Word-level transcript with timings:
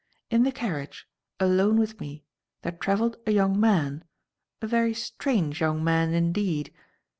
In 0.31 0.41
the 0.41 0.51
carriage, 0.51 1.07
alone 1.39 1.77
with 1.77 1.99
me, 2.01 2.25
there 2.63 2.71
travelled 2.71 3.17
a 3.27 3.31
young 3.31 3.59
man, 3.59 4.03
a 4.59 4.65
very 4.65 4.95
strange 4.95 5.61
young 5.61 5.83
man 5.83 6.15
indeed. 6.15 6.73